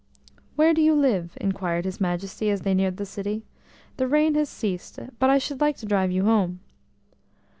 "Where 0.55 0.73
do 0.73 0.81
you 0.81 0.95
live?" 0.95 1.37
inquired 1.39 1.85
his 1.85 2.01
Majesty 2.01 2.49
as 2.49 2.61
they 2.61 2.73
neared 2.73 2.97
the 2.97 3.05
city. 3.05 3.45
"The 3.97 4.07
rain 4.07 4.33
has 4.33 4.49
ceased, 4.49 4.97
but 5.19 5.29
I 5.29 5.37
should 5.37 5.61
like 5.61 5.77
to 5.77 5.85
drive 5.85 6.11
you 6.11 6.23
home." 6.25 6.59